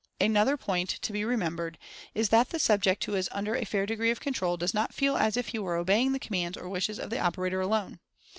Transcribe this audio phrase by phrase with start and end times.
[0.19, 1.77] Another point to be remembered
[2.15, 5.15] is that the subject who is under a fair degree of control does not feel
[5.15, 7.99] as if he were obeying the commands or wishes of the operator alone.